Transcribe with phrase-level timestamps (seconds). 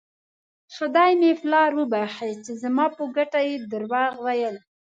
[0.75, 4.55] خدای مې پلار وبښي چې زما په ګټه یې درواغ ویل.